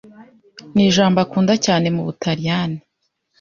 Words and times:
Nijambo 0.75 1.17
akunda 1.25 1.53
cyane 1.65 1.87
mubutaliyani. 1.95 2.77